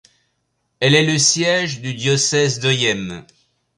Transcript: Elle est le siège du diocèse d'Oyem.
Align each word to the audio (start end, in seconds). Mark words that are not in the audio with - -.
Elle 0.79 0.95
est 0.95 1.05
le 1.05 1.19
siège 1.19 1.81
du 1.81 1.93
diocèse 1.93 2.59
d'Oyem. 2.59 3.23